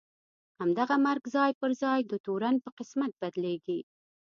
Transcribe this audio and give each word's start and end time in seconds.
همدغه 0.59 0.95
مرګ 1.05 1.23
ځای 1.35 1.51
پر 1.59 1.71
ځای 1.81 1.99
د 2.05 2.13
تورن 2.25 2.55
په 2.63 2.69
قسمت 2.77 3.11
بدلېږي. 3.21 3.79